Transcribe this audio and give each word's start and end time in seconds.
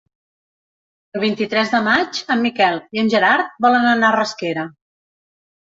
El 1.17 1.21
vint-i-tres 1.25 1.73
de 1.75 1.81
maig 1.89 2.23
en 2.37 2.41
Miquel 2.47 2.81
i 2.99 3.05
en 3.05 3.15
Gerard 3.17 3.55
volen 3.69 3.87
anar 3.95 4.13
a 4.13 4.21
Rasquera. 4.21 4.71